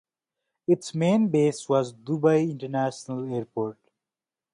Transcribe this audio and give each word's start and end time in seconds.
Its 0.67 0.95
main 0.95 1.27
base 1.27 1.69
was 1.69 1.93
Dubai 1.93 2.49
International 2.49 3.31
Airport. 3.35 3.77